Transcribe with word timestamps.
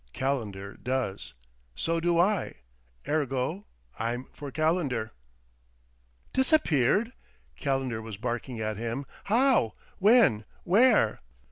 Calendar 0.13 0.77
does. 0.81 1.35
So 1.75 1.99
do 1.99 2.17
I. 2.17 2.55
Ergo: 3.07 3.67
I'm 3.99 4.23
for 4.33 4.49
Calendar." 4.49 5.11
"Disappeared?" 6.33 7.13
Calendar 7.55 8.01
was 8.01 8.17
barking 8.17 8.59
at 8.59 8.77
him. 8.77 9.05
"How? 9.25 9.75
When? 9.99 10.45
Where?" 10.63 11.19